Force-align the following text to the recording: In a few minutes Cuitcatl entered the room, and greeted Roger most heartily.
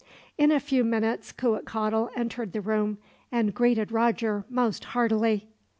In 0.35 0.51
a 0.51 0.59
few 0.59 0.83
minutes 0.83 1.31
Cuitcatl 1.31 2.09
entered 2.15 2.53
the 2.53 2.61
room, 2.61 2.97
and 3.31 3.53
greeted 3.53 3.91
Roger 3.91 4.45
most 4.49 4.83
heartily. 4.83 5.47